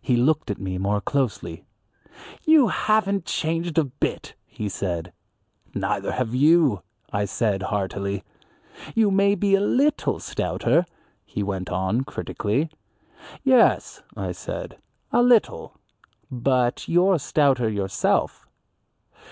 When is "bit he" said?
3.82-4.68